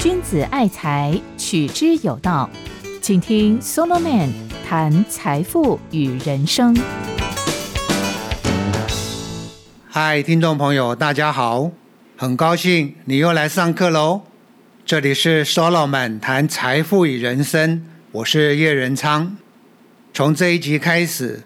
[0.00, 2.50] 君子爱财，取之有道。
[3.00, 4.30] 请听 Solomon
[4.68, 6.76] 谈财富与人生。
[9.88, 11.70] 嗨，听众朋友，大家好，
[12.16, 14.22] 很高兴你又来上课喽。
[14.84, 19.36] 这里是 Solomon 谈财富与人生，我是叶仁昌。
[20.14, 21.42] 从这一集开始，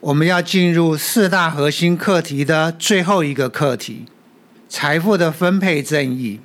[0.00, 4.06] 我们要进入四大核心课题的最后一个课题——
[4.68, 6.40] 财富的分配正义。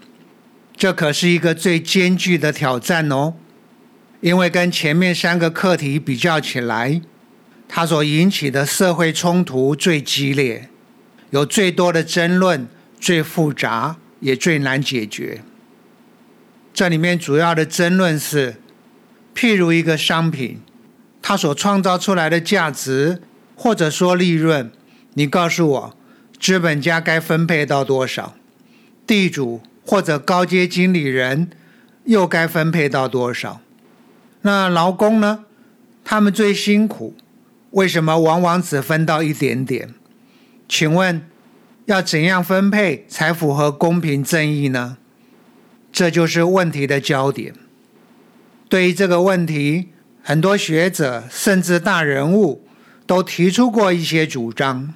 [0.76, 3.36] 这可是一个最艰巨的挑战哦，
[4.22, 7.02] 因为跟前面三个课题比较起来，
[7.68, 10.70] 它所引起的社会冲突最激烈，
[11.30, 12.68] 有最多的争论，
[13.00, 15.42] 最复杂，也最难解决。
[16.74, 18.56] 这里面主要的争论是，
[19.36, 20.60] 譬如一个商品，
[21.22, 23.22] 它所创造出来的价值，
[23.56, 24.72] 或者说利润，
[25.14, 25.98] 你告诉我，
[26.44, 28.36] 资本家该分配到多少？
[29.08, 29.62] 地主？
[29.86, 31.50] 或者高阶经理人
[32.04, 33.62] 又该分配到多少？
[34.42, 35.46] 那劳工呢？
[36.04, 37.16] 他们最辛苦，
[37.72, 39.94] 为什么往往只分到一点点？
[40.68, 41.26] 请问
[41.86, 44.98] 要怎样分配才符合公平正义呢？
[45.94, 47.54] 这就是问题的焦点。
[48.68, 49.92] 对于这个问题，
[50.22, 52.68] 很多学者甚至大人物
[53.08, 54.94] 都提出过一些主张，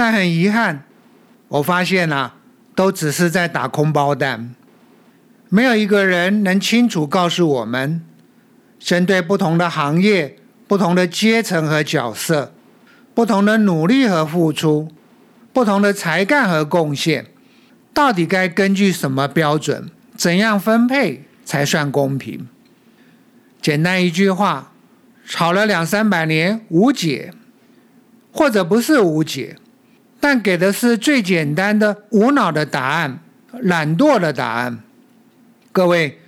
[0.00, 0.84] 但很遗憾，
[1.48, 2.36] 我发现啊。
[2.74, 4.54] 都只是在打空包弹，
[5.50, 8.02] 没有一个人能清楚告诉我们，
[8.78, 12.54] 针对不同的行业、不同的阶层和角色、
[13.12, 14.88] 不同的努力和付出、
[15.52, 17.26] 不同的才干和贡献，
[17.92, 22.48] 到底该根据什么标准、怎样分配才算公平？
[23.60, 24.72] 简单一句话，
[25.26, 27.34] 吵了两三百年无解，
[28.32, 29.56] 或者不是无解。
[30.20, 33.18] 但给的是最简单的无脑的答案，
[33.62, 34.80] 懒惰的答案。
[35.72, 36.18] 各位，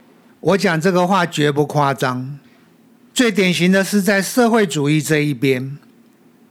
[0.40, 2.38] 我讲这个话绝不夸张。
[3.12, 5.76] 最典型的是在社会主义这一边，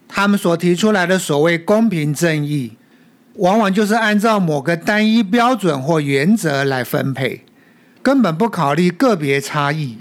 [0.07, 2.77] 他们所提出来的所谓公平正义，
[3.37, 7.43] 往往就是按照某个单一标准或原则来分配，
[8.03, 9.97] 根本不考虑个别差异。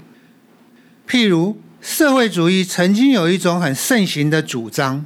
[1.09, 5.05] 譬如，社会主义曾经有一种很盛行的主张。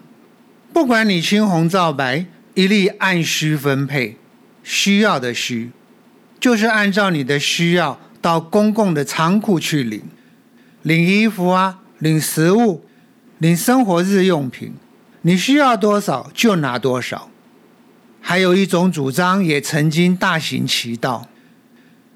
[0.75, 4.17] 不管你青红皂白，一律按需分配，
[4.61, 5.71] 需要的需，
[6.37, 10.01] 就是按照你的需要到公共的仓库去领，
[10.81, 12.83] 领衣服啊，领食物，
[13.37, 14.73] 领生活日用品，
[15.21, 17.29] 你需要多少就拿多少。
[18.19, 21.29] 还有一种主张也曾经大行其道，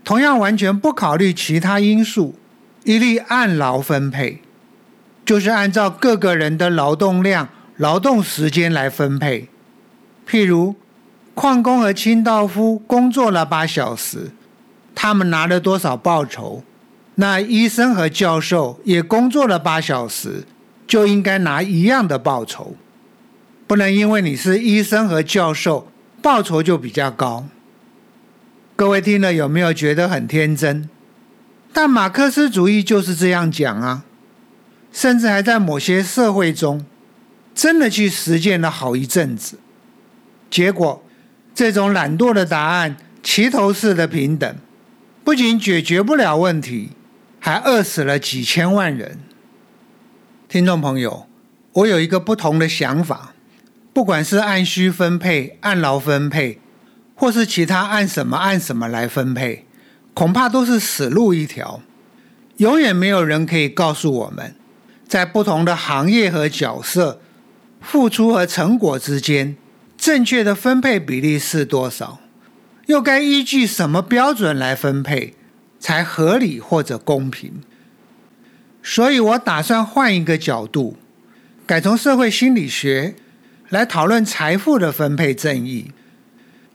[0.03, 2.38] 同样完全不考虑其他因素，
[2.84, 4.41] 一律按劳分配，
[5.24, 7.47] 就是按照各个人的劳动量。
[7.79, 9.47] 劳动时间来分配，
[10.28, 10.75] 譬如
[11.34, 14.31] 矿工和清道夫工作了八小时，
[14.94, 16.62] 他们拿了多少报酬？
[17.16, 20.44] 那医生和教授也工作了八小时，
[20.85, 22.75] 就应该拿一样的报酬。
[23.66, 25.88] 不能因为你是医生和教授，
[26.22, 27.46] 报酬就比较高。
[28.75, 30.90] 各位听了有没有觉得很天真？
[31.72, 34.03] 但马克思主义就是这样讲啊，
[34.91, 36.85] 甚至还在某些社会中。
[37.53, 39.59] 真的去实践了好一阵子，
[40.49, 41.03] 结果
[41.53, 44.55] 这种懒惰的答案、齐头式的平等，
[45.23, 46.91] 不仅解决不了问题，
[47.39, 49.19] 还饿死了几千万人。
[50.47, 51.27] 听众朋友，
[51.73, 53.33] 我有一个不同的想法：
[53.91, 56.61] 不管是按需分配、按劳分配，
[57.16, 59.66] 或是其他按什么按什么来分配，
[60.13, 61.81] 恐怕都是死路一条。
[62.57, 64.55] 永远没有人可以告诉我们，
[65.07, 67.19] 在不同的行业和角色。
[67.81, 69.56] 付出和成果之间
[69.97, 72.19] 正确的分配比例是多少？
[72.88, 75.35] 又该依据什么标准来分配
[75.79, 77.62] 才合理或者公平？
[78.81, 80.97] 所以我打算换一个角度，
[81.66, 83.16] 改从社会心理学
[83.69, 85.91] 来讨论财富的分配正义。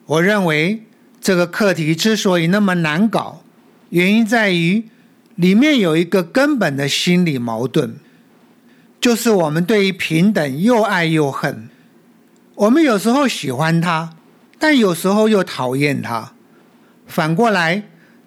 [0.07, 0.85] 我认为
[1.21, 3.43] 这个课题之所以那么难搞，
[3.89, 4.85] 原因在于
[5.35, 7.97] 里面有一个根本的心理矛盾。
[9.05, 11.69] 就是我们对于平等又爱又恨，
[12.55, 14.17] 我们有时候喜欢他，
[14.59, 16.33] 但有时候又讨厌他。
[17.07, 17.83] 反过来，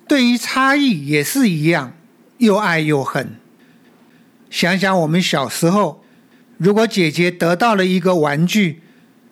[0.07, 1.93] 对于差异也是一样，
[2.37, 3.39] 又爱又恨。
[4.51, 6.03] 想想我们小时候，
[6.59, 8.83] 如果姐姐得到了一个玩具，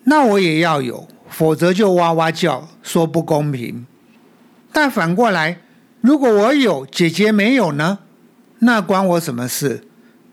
[0.02, 3.86] 那我也要有，否则就哇哇叫，说不公平。
[4.72, 5.60] 但反过来，
[6.00, 8.00] 如果我有，姐姐没有呢？
[8.58, 9.86] 那关我什么事？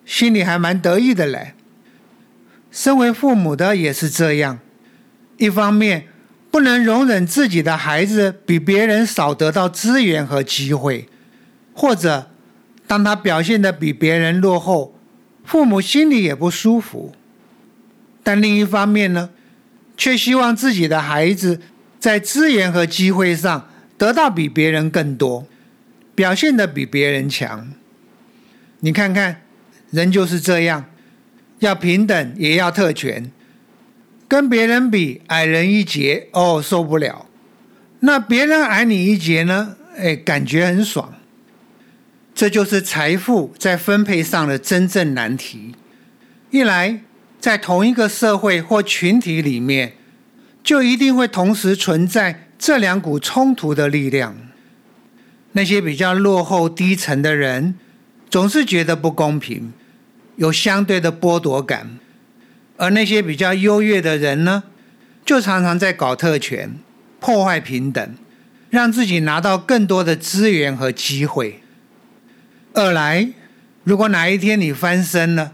[0.06, 1.54] 心里还蛮得意的嘞。
[2.72, 4.60] 身为父母的也是这样，
[5.38, 6.08] 一方面
[6.50, 11.08] 不能容忍自己的孩子比别人少得到资源和机会，
[11.74, 12.32] 或者
[12.88, 14.98] 当他表现的比别人落后，
[15.44, 17.14] 父母心里也不舒服。
[18.24, 19.30] 但另一方面呢，
[19.96, 21.60] 却希望自己的孩子
[22.00, 25.46] 在资源和机会上得到比别人更多，
[26.16, 27.72] 表现的比别人强。
[28.80, 29.42] 你看看，
[29.94, 30.86] 人就是这样，
[31.60, 33.32] 要平等也要特权。
[34.28, 37.28] 跟别人比矮人一截哦，受不了。
[38.00, 39.76] 那别人矮你一截呢？
[39.96, 41.14] 哎，感觉很爽。
[42.34, 45.76] 这就是财富在分配上的真正难题。
[46.50, 47.02] 一来，
[47.40, 49.94] 在同一个社会或群体里面，
[50.64, 54.36] 就一定会同时存在这两股冲突的力量。
[55.52, 57.76] 那些比较落后低层的人，
[58.28, 59.72] 总是觉得不公平，
[60.36, 61.98] 有相对的剥夺感。
[62.78, 64.64] 而那些比较优越的人呢，
[65.24, 66.76] 就常常在搞特权，
[67.20, 68.16] 破坏平等，
[68.70, 71.62] 让自己拿到更多的资源和机会。
[72.74, 73.30] 二来，
[73.84, 75.54] 如果哪一天你翻身了，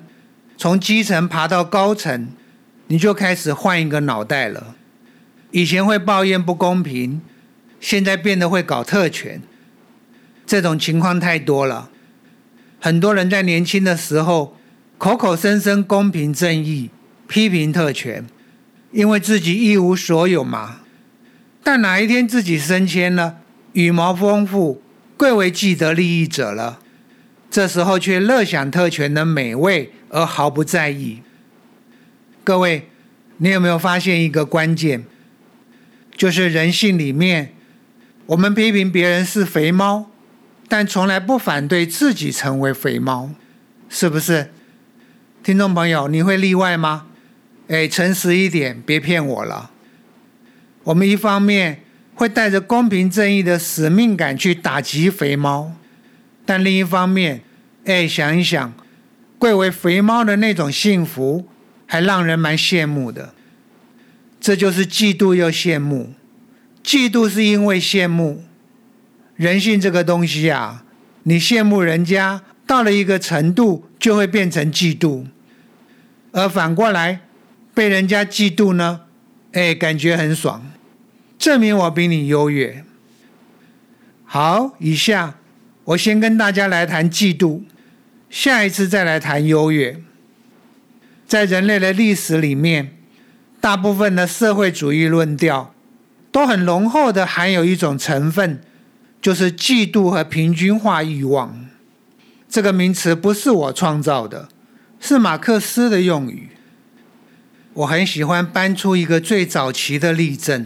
[0.57, 2.29] 从基层爬到高层，
[2.87, 4.75] 你就开始换一个脑袋了。
[5.51, 7.21] 以前会抱怨不公平，
[7.81, 9.41] 现在变得会搞特权，
[10.45, 11.89] 这种情况太多了。
[12.79, 14.55] 很多人在年轻的时候，
[14.99, 16.91] 口口声声公平正义。
[17.25, 18.25] 批评特权，
[18.91, 20.79] 因为自己一无所有嘛。
[21.63, 23.37] 但哪一天自己升迁了，
[23.73, 24.81] 羽毛丰富，
[25.15, 26.79] 贵为既得利益者了，
[27.51, 31.21] 这时候却乐享特权的美味而毫不在意。
[32.43, 32.89] 各位，
[33.37, 35.05] 你有没有发现一个关键？
[36.17, 37.53] 就是人性里面，
[38.25, 40.09] 我们批评别人是肥猫，
[40.67, 43.29] 但从来不反对自己成为肥猫，
[43.87, 44.49] 是不是？
[45.41, 47.07] 听众朋友，你会例外吗？
[47.69, 49.71] 哎，诚实一点，别骗我了。
[50.83, 51.81] 我们一方面
[52.15, 55.74] 会带着公平正义的使命感去打击肥猫，
[56.45, 57.41] 但另一方面，
[57.86, 58.74] 哎，想一想，
[59.38, 61.47] 贵为肥猫的那种幸福，
[61.85, 63.33] 还让人蛮羡慕的。
[64.42, 66.13] 这就是嫉妒又羡慕。
[66.83, 68.44] 嫉妒是因为羡慕，
[69.35, 70.83] 人性这个东西啊，
[71.24, 75.25] 你羡慕人家到了一个程度，就会变成嫉妒，
[76.31, 77.21] 而反过来。
[77.74, 79.01] 被人家嫉妒呢，
[79.54, 80.71] 哎，感觉很爽，
[81.39, 82.83] 证明我比你优越。
[84.24, 85.38] 好，以下
[85.86, 87.63] 我先跟大家来谈嫉妒，
[88.30, 90.00] 下一次再来谈优越。
[91.25, 92.95] 在人类的历史里面，
[93.60, 95.74] 大部分的社会主义论调
[96.31, 98.62] 都很浓厚的含有一种成分，
[99.19, 101.66] 就是嫉妒和平均化欲望。
[102.49, 104.49] 这个名词不是我创造的，
[104.99, 106.49] 是马克思的用语。
[107.73, 110.65] 我很喜欢搬出一个最早期的例证：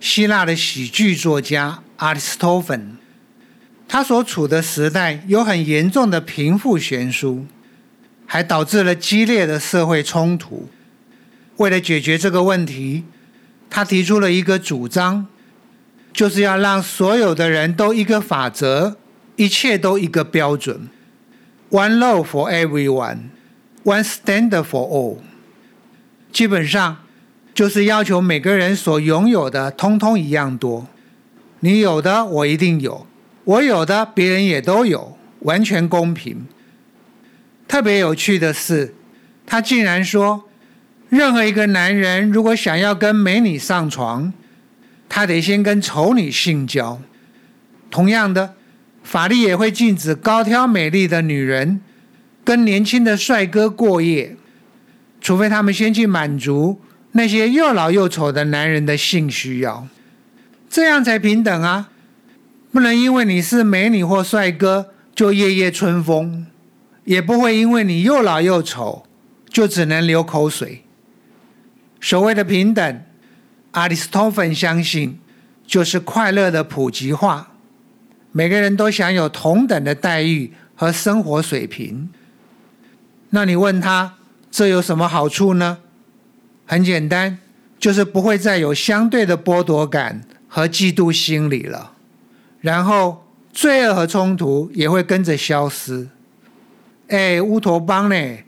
[0.00, 2.96] 希腊的喜剧作家阿里斯托芬。
[3.86, 7.44] 他所处的时代有很严重的贫富悬殊，
[8.24, 10.70] 还导致了激烈的社会冲突。
[11.58, 13.04] 为了解决这个问题，
[13.68, 15.26] 他提出了一个主张，
[16.12, 18.96] 就是要让所有的人都一个法则，
[19.36, 20.88] 一切都一个标准
[21.70, 23.30] ：One law for everyone,
[23.84, 25.18] one standard for all。
[26.32, 26.98] 基本上
[27.54, 30.86] 就是要求每个人所拥有的通通一样多，
[31.60, 33.06] 你有的我一定有，
[33.44, 36.46] 我有的别人也都有，完全公平。
[37.66, 38.94] 特别有趣的是，
[39.46, 40.44] 他竟然说，
[41.08, 44.32] 任何一个男人如果想要跟美女上床，
[45.08, 47.00] 他得先跟丑女性交。
[47.90, 48.54] 同样的，
[49.08, 51.80] 法律也会禁止高挑美丽的女人
[52.44, 54.36] 跟年轻的帅哥过夜。
[55.18, 56.78] 除非他们先去满足
[57.12, 59.88] 那些又老又丑的男人的性需要，
[60.68, 61.88] 这样才平等啊！
[62.70, 66.46] 不能因为你是美女或帅哥就夜夜春风，
[67.04, 69.06] 也不会因为你又老又丑
[69.48, 70.84] 就只能流口水。
[71.98, 73.02] 所谓的平等，
[73.70, 75.18] 阿里斯托芬相信
[75.66, 77.54] 就是快乐的普及化，
[78.32, 82.10] 每个人都享有同等的待遇和生活水平。
[83.30, 84.14] 那你问他？
[84.50, 85.78] 这有什么好处呢？
[86.64, 87.38] 很简单，
[87.78, 91.92] 就是不会再有相对的剥夺感和嫉妒心理了，
[92.60, 96.08] 然后罪恶和冲突也会跟着消失。
[97.08, 98.38] 哎，乌托邦呢？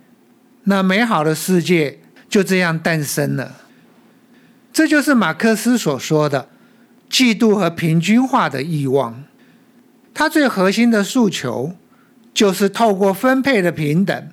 [0.65, 3.57] 那美好的世界就这样诞生了。
[4.73, 6.49] 这就是马克思所说的
[7.11, 9.25] 嫉妒和平均化的欲望。
[10.15, 11.75] 他最核心的诉求
[12.35, 14.29] 就是透过分配的平等。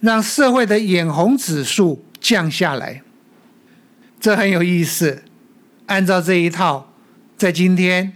[0.00, 3.00] 让社会的眼红指数降下来，
[4.20, 5.22] 这很有意思。
[5.86, 6.92] 按照这一套，
[7.38, 8.12] 在今天，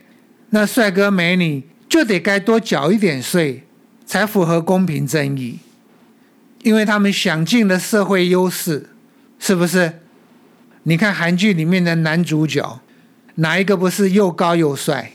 [0.51, 3.65] 那帅哥美女就得该多缴一点税，
[4.05, 5.61] 才符合公平正义，
[6.63, 8.91] 因为他们享尽了社会优势，
[9.39, 10.01] 是不是？
[10.83, 12.83] 你看韩剧里面的男主角，
[13.37, 15.13] 哪一个不是又高又帅？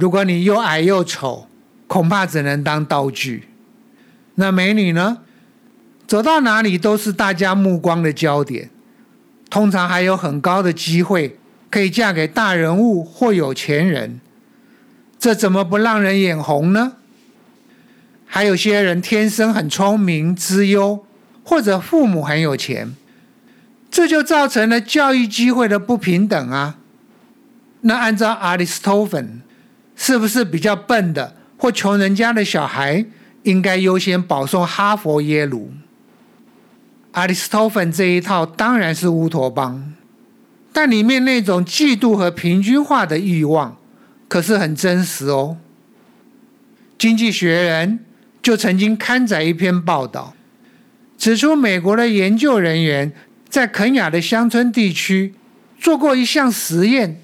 [0.00, 1.46] 如果你又矮又丑，
[1.86, 3.48] 恐怕只能当道具。
[4.36, 5.18] 那美女呢？
[6.06, 8.70] 走到哪里都是大家目光的焦点，
[9.50, 11.38] 通常还有很高的机会
[11.70, 14.20] 可以嫁给大人物或有钱人。
[15.18, 16.94] 这怎么不让人眼红呢？
[18.26, 21.04] 还有些人天生很聪明、资优，
[21.44, 22.96] 或者父母很有钱。
[23.90, 26.78] 这就造成了教育机会的不平等啊！
[27.82, 29.39] 那按照阿里斯托芬，
[30.02, 33.04] 是不是比较笨的或穷人家的小孩
[33.42, 35.70] 应该优先保送哈佛、耶鲁？
[37.12, 39.92] 阿里斯托芬这一套当然是乌托邦，
[40.72, 43.76] 但里面那种嫉妒和平均化的欲望
[44.26, 45.58] 可是很真实哦。
[46.96, 48.00] 经济学人
[48.40, 50.34] 就曾经刊载一篇报道，
[51.18, 53.12] 指出美国的研究人员。
[53.50, 55.34] 在肯雅的乡村地区
[55.76, 57.20] 做过一项实验，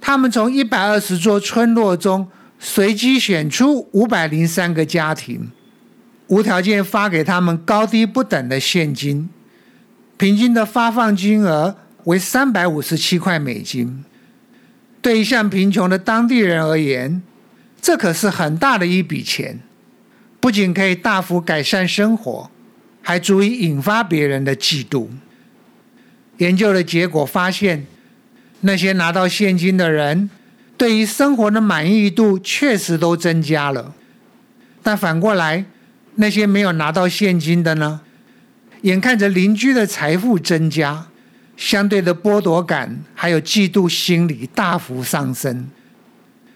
[0.00, 5.50] 他们从一百二十座村落中随机选出五百零三个家庭，
[6.28, 9.28] 无条件发给他们高低不等的现金，
[10.16, 14.04] 平均的发放金额为三百五十七块美金。
[15.00, 17.22] 对一向贫穷的当地人而言，
[17.80, 19.60] 这可是很大的一笔钱，
[20.40, 22.50] 不仅可以大幅改善生活。
[23.08, 25.06] 还足以引发别人的嫉妒。
[26.38, 27.86] 研究的结果发现，
[28.66, 30.28] 那些拿到现金的人，
[30.76, 33.94] 对于生活的满意度确实都增加了。
[34.82, 35.64] 但反过来，
[36.16, 38.00] 那些没有拿到现金的呢？
[38.82, 41.06] 眼看着邻居的财富增加，
[41.56, 45.68] 相对的剥夺感还有嫉妒心理大幅上升，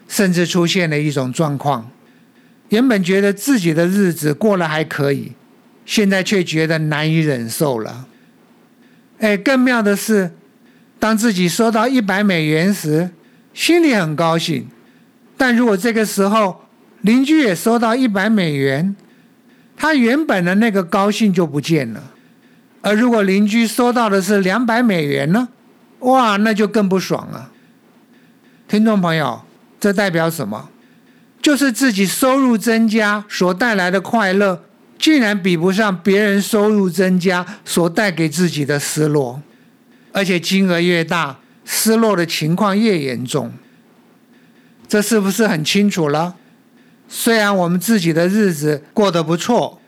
[0.09, 1.89] 甚至出现了一种状况：
[2.69, 5.31] 原本觉得自己的日子过得还可以。
[5.85, 8.07] 现在却觉得难以忍受了。
[9.19, 10.31] 哎，更妙的是，
[11.01, 13.09] 当自己收到一百美元时，
[13.55, 14.65] 心里很高兴；
[15.35, 16.65] 但如果这个时候
[17.01, 18.95] 邻居也收到一百美元，
[19.75, 22.11] 他原本的那个高兴就不见了。
[22.81, 25.47] 而如果邻居收到的是两百美元呢？
[26.01, 27.49] 哇，那就更不爽了。
[28.67, 29.41] 听众朋友，
[29.79, 30.69] 这代表什么？
[31.41, 34.65] 就是自己收入增加所带来的快乐。
[34.99, 39.41] 竟然比不上别人收入增加所带给自己的失落，
[40.11, 43.51] 而且金额越大，失落的情况越严重。
[44.87, 46.35] 这是不是很清楚了？
[47.07, 49.81] 虽然我们自己的日子过得不错，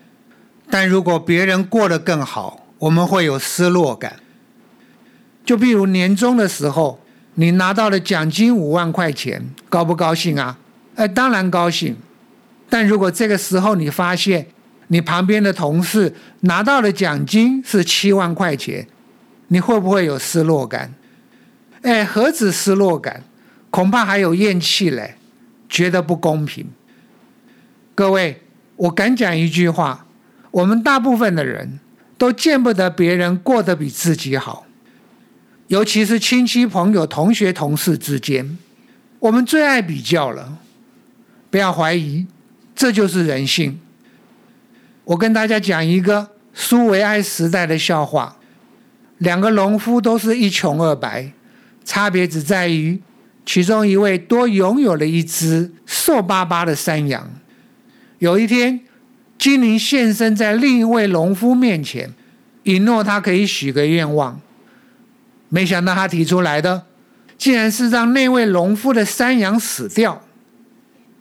[0.69, 4.17] 但如果别人过得更好，我们会有失落感。
[5.45, 7.01] 就比如年终的时候，
[7.35, 10.57] 你拿到了奖金五万块钱，高不高兴啊？
[10.95, 11.97] 哎，当然高兴。
[12.69, 14.47] 但如果这个时候你发现，
[14.87, 18.87] 你旁边的同事拿到的奖金是七万块钱，
[19.53, 20.95] 你会不会有失落感？
[21.83, 23.23] 哎，何止失落感，
[23.69, 25.13] 恐怕还有厌弃嘞，
[25.69, 26.65] 觉得不公平。
[27.93, 28.41] 各位，
[28.75, 30.07] 我敢讲一句话：
[30.49, 31.79] 我们大部分的人
[32.17, 34.65] 都见不得别人过得比自己好，
[35.67, 38.57] 尤其是亲戚朋友、同学同事之间，
[39.19, 40.57] 我们最爱比较了。
[41.51, 42.25] 不要怀疑，
[42.75, 43.79] 这就是人性。
[45.03, 48.37] 我跟大家讲一个苏维埃时代的笑话：
[49.17, 51.31] 两个农夫都是一穷二白，
[51.85, 53.01] 差别只在于
[53.45, 57.29] 其中一位多拥有了一只瘦巴巴的山羊。
[58.19, 58.81] 有一天，
[59.37, 62.13] 精灵现身在另一位农夫面前，
[62.63, 64.39] 允诺他可以许个愿望。
[65.49, 66.85] 没想到他提出来的，
[67.37, 70.21] 竟然是让那位农夫的山羊死掉。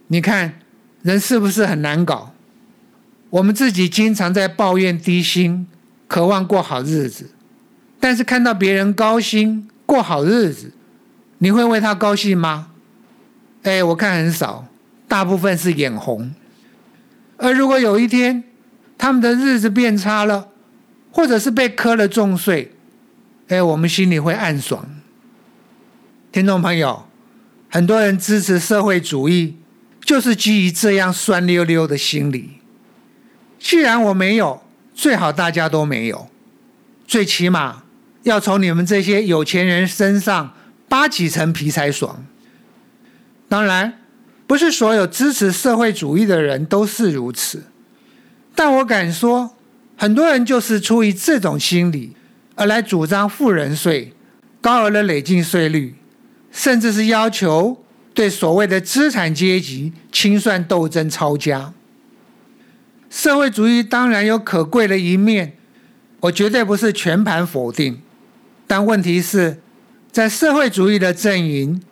[0.06, 0.60] 你看，
[1.02, 2.32] 人是不是很难搞？
[3.30, 5.66] 我们自己经常在抱怨低薪，
[6.06, 7.30] 渴望过好日子，
[8.02, 10.72] 但是看到别人高薪过好日子，
[11.38, 12.72] 你会为他高兴吗？
[13.62, 14.66] 哎，我看很少，
[15.06, 16.34] 大部分是眼红。
[17.36, 18.42] 而如果有一天
[18.98, 20.48] 他们的日子变差了，
[21.12, 22.72] 或者是被磕了重税，
[23.46, 24.84] 哎，我们心里会暗爽。
[26.32, 27.06] 听众朋友，
[27.70, 29.54] 很多人支持社会主义，
[30.04, 32.58] 就是基于这样酸溜溜的心理。
[33.60, 34.60] 既然我没有，
[34.92, 36.28] 最好大家都没有，
[37.06, 37.81] 最起码
[38.22, 40.54] 要从你们这些有钱人身上
[40.88, 42.24] 扒几层皮才爽。
[43.48, 44.00] 当然，
[44.46, 47.64] 不是所有支持社会主义的人都是如此，
[48.54, 49.54] 但我敢说，
[49.96, 52.16] 很多人就是出于这种心理
[52.54, 54.12] 而来主张富人税，
[54.60, 55.94] 高额的累进税率，
[56.50, 61.72] 甚至是要求对所谓的资产阶级清算斗争抄家。
[63.10, 65.56] 社会主义当然有可贵的一面，
[66.20, 68.00] 我绝对不是全盘否定。
[68.72, 69.58] 但问题是，
[70.10, 71.82] 在社会主义的阵营，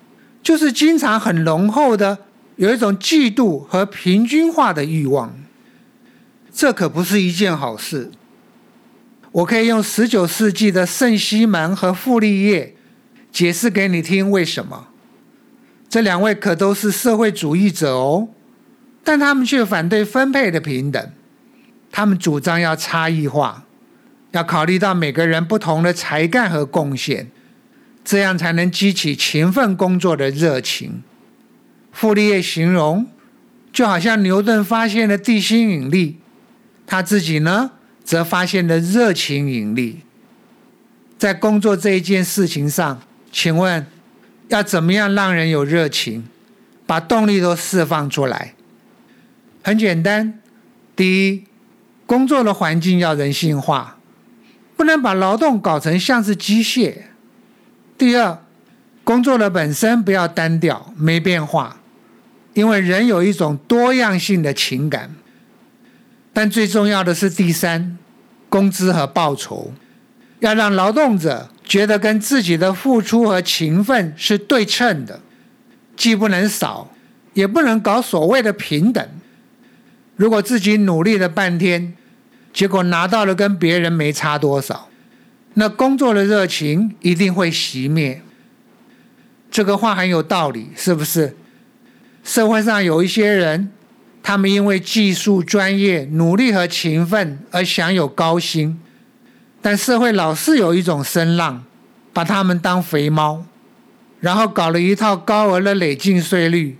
[0.42, 2.16] 就是经常很浓厚的
[2.56, 5.38] 有一种嫉妒和平均化的欲望，
[6.50, 8.10] 这可不是一件好事。
[9.30, 12.74] 我可以用十九世纪的圣西门和傅立叶
[13.30, 14.88] 解释给你听为什么。
[15.86, 18.28] 这两位可都是社会主义者哦。
[19.04, 21.12] 但他们却反对分配的平等，
[21.92, 23.66] 他们主张要差异化，
[24.32, 27.30] 要考虑到每个人不同的才干和贡献，
[28.04, 31.02] 这样才能激起勤奋工作的热情。
[31.92, 33.06] 傅立叶形容，
[33.72, 36.18] 就好像牛顿发现了地心引力，
[36.86, 37.72] 他自己呢，
[38.04, 40.00] 则发现了热情引力。
[41.18, 43.84] 在工作这一件事情上，请问
[44.48, 46.24] 要怎么样让人有热情，
[46.86, 48.54] 把动力都释放出来？
[49.62, 50.40] 很简单，
[50.96, 51.44] 第一，
[52.06, 53.98] 工作的环境要人性化，
[54.80, 57.02] 不能把劳动搞成像是机械；
[57.98, 58.38] 第二，
[59.04, 61.76] 工作的本身不要单调没变化，
[62.54, 65.14] 因为人有一种多样性的情感。
[66.32, 67.98] 但最重要的是第三，
[68.48, 69.70] 工资和报酬
[70.38, 75.20] 要让劳动者觉得跟自己的付出和勤奋是对称的，
[75.94, 76.90] 既不能少，
[77.34, 79.06] 也不能搞所谓的平等。
[80.16, 81.94] 如果自己努力了半天，
[82.52, 84.88] 结果拿到了跟别人没差多少，
[85.54, 88.22] 那工作的热情一定会熄灭。
[89.50, 91.36] 这个话很有道理，是不是？
[92.22, 93.70] 社会上有一些人，
[94.22, 98.78] 他们因为技术专业、努力和勤奋而享有高薪，
[99.62, 101.64] 但社会老是有一种声浪，
[102.12, 103.44] 把他们当肥猫，
[104.20, 106.76] 然后搞了一套高额的累进税率，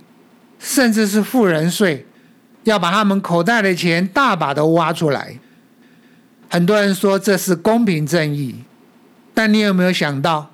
[0.59, 2.05] 甚至是富人税。
[2.63, 5.39] 要把他们口袋的钱大把的挖出来，
[6.53, 8.55] 很多人说这是公平正义，
[9.33, 10.51] 但你有没有想到，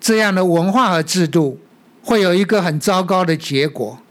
[0.00, 1.60] 这样的文化和制度
[2.02, 4.02] 会有一个很糟糕的结果，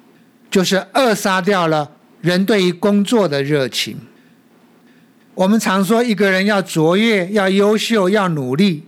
[0.50, 3.98] 就是扼杀掉了人对于工作的热情。
[5.36, 8.86] 我们常说一个人要卓越、要优秀、要努力，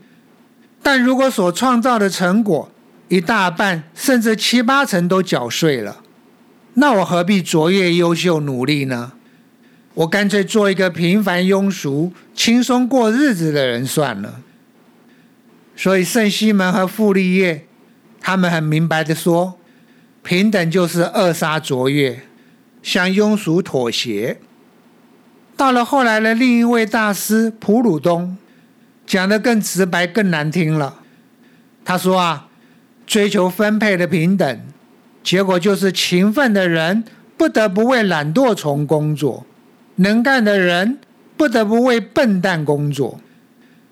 [0.82, 2.72] 但如果所创造的成果
[3.10, 5.98] 一大半甚至七八成都缴税了。
[6.76, 9.12] 那我何必卓越、优秀、努力呢？
[9.94, 14.42] 我干脆做一个平凡、庸俗、轻松过日子的人算了。
[15.76, 17.66] 所以圣西门和傅立叶，
[18.20, 19.58] 他们很明白的说，
[20.24, 22.22] 平等就是扼杀卓越，
[22.84, 24.40] 向庸俗妥协。
[25.58, 28.38] 到了后来的另一位大师普鲁东，
[29.06, 31.00] 讲的更直白、更难听了。
[31.84, 32.48] 他说啊，
[33.06, 34.62] 追求分配的平等。
[35.24, 37.04] 结果就是勤奋的人
[37.38, 39.46] 不得不为懒惰虫工作，
[39.96, 41.00] 能干的人
[41.38, 43.20] 不得不为笨蛋工作，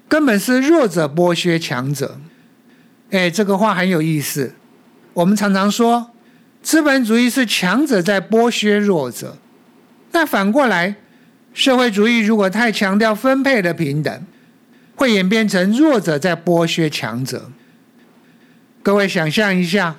[0.08, 2.20] 根本是弱者剥削强者。
[3.12, 4.54] 哎，这个话很有意思。
[5.14, 6.12] 我们常常说，
[6.62, 9.38] 资本主义是强者在剥削弱者，
[10.12, 10.96] 但反过来，
[11.54, 14.26] 社会主义如果太强调分配的平等，
[14.96, 17.52] 会演变成弱者在剥削强者。
[18.82, 19.96] 各位想象一下。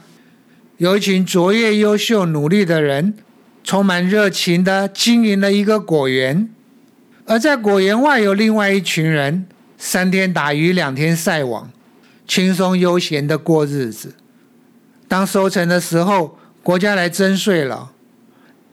[0.78, 3.12] 有一群卓越、优秀、努力的人，
[3.62, 6.48] 充满热情的经营了一个果园，
[7.26, 9.46] 而在果园外有另外一群人，
[9.78, 11.70] 三天打鱼两天晒网，
[12.26, 14.14] 轻松悠闲的过日子。
[15.06, 17.92] 当收成的时候，国家来征税了，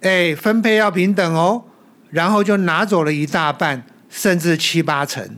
[0.01, 1.63] 哎，分配要平等哦，
[2.09, 5.37] 然后就拿走了一大半，甚至七八成。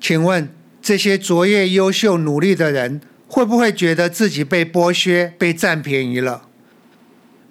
[0.00, 3.00] 请问这些卓越、优秀、努力的人？
[3.28, 6.42] 会不会觉得自己被剥削、被占便宜了？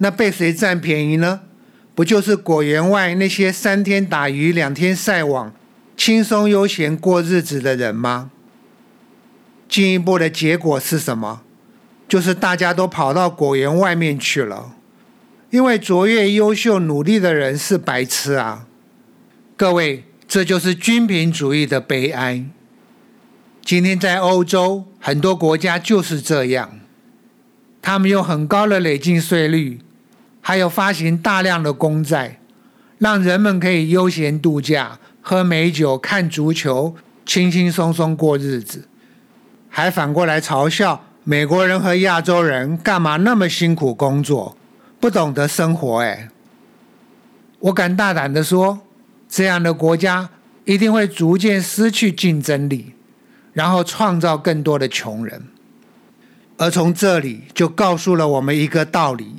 [0.03, 1.41] 那被谁占便宜呢？
[1.93, 5.53] 不就是果园外那些三天打鱼两天晒网、
[5.95, 8.31] 轻松悠闲过日子的人吗？
[9.69, 11.43] 进一步的结果是什么？
[12.07, 14.73] 就是大家都跑到果园外面去了，
[15.51, 18.65] 因为卓越、优秀、努力的人是白痴啊！
[19.55, 22.43] 各位，这就是均品主义的悲哀。
[23.63, 26.79] 今天在欧洲很多国家就是这样，
[27.79, 29.79] 他们用很高的累进税率，
[30.41, 32.39] 还有发行大量的公债，
[32.97, 38.87] 让人们可以悠闲度假、喝美酒、看足球、轻轻松松过日子，
[39.69, 44.57] 还反过来嘲笑美国人和亚洲人干嘛那么辛苦工作，
[44.99, 45.99] 不懂得生活。
[46.01, 46.29] 哎，
[47.59, 48.81] 我敢大胆的说，
[49.29, 50.29] 这样的国家
[50.65, 52.93] 一定会逐渐失去竞争力。
[53.53, 55.47] 然后创造更多的穷人。
[56.55, 59.35] 而从这里就告诉了我们一个道理：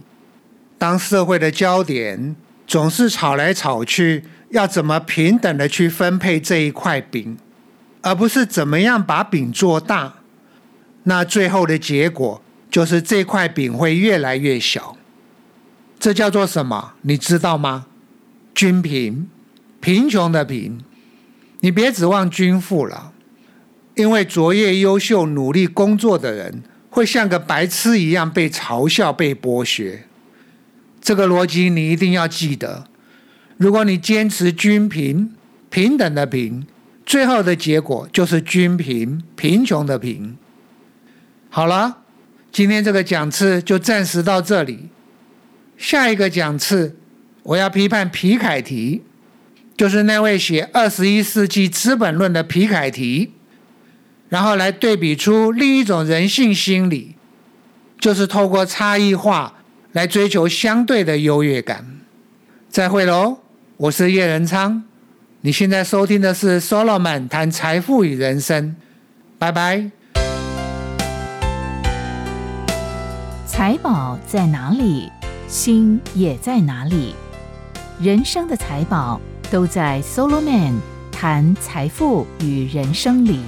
[0.83, 2.35] 当社会的焦点
[2.67, 7.39] 总是吵来吵去，要怎么平等的去分配这一块饼，
[8.01, 10.15] 而不是怎么样把饼做大，
[11.05, 14.97] 那最后的结果就是这块饼会越来越小。
[16.01, 16.95] 这叫做什么？
[17.03, 17.87] 你知道吗？
[18.53, 19.31] 均贫，
[19.81, 20.81] 贫穷的贫。
[21.61, 23.13] 你别指望均富了，
[23.95, 26.65] 因为卓越、优秀、努力工作的人。
[26.91, 30.05] 会像个白痴一样被嘲笑、被剥削，
[31.03, 32.87] 这个逻辑你一定要记得。
[33.59, 35.35] 如果你坚持均贫、
[35.69, 36.65] 平等的平，
[37.05, 40.39] 最后的结果就是均贫、贫穷的贫。
[41.51, 41.99] 好了，
[42.53, 44.89] 今天这个讲次就暂时到这里。
[45.77, 46.97] 下一个讲次，
[47.43, 49.03] 我要批判皮凯提，
[49.77, 53.33] 就是那位写《二十一世纪资本论》的皮凯提。
[54.29, 57.17] 然后来对比出另一种人性心理，
[57.99, 59.62] 就是透过差异化
[59.93, 62.01] 来追求相对的优越感。
[62.69, 63.39] 再会喽，
[63.77, 64.85] 我是叶仁昌，
[65.43, 68.75] 你现在收听的是 Solomon 谈财富与人生，
[69.39, 69.91] 拜拜。
[73.47, 75.11] 财宝在哪里，
[75.47, 77.15] 心也在哪里。
[78.01, 80.73] 人生的财宝都在 Solomon
[81.13, 83.41] 谈财富与人生里。